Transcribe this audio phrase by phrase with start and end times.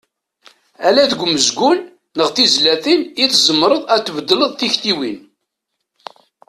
[0.87, 1.79] Ala deg umezgun
[2.17, 5.19] neɣ tizlatin i tzemreḍ ad tbeddleḍ tiktiwin.